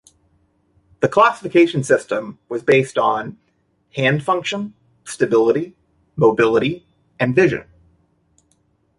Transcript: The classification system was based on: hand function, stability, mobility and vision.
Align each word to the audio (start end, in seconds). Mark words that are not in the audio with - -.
The 1.01 1.07
classification 1.07 1.83
system 1.83 2.39
was 2.49 2.63
based 2.63 2.97
on: 2.97 3.37
hand 3.95 4.23
function, 4.23 4.73
stability, 5.03 5.75
mobility 6.15 6.87
and 7.19 7.35
vision. 7.35 7.65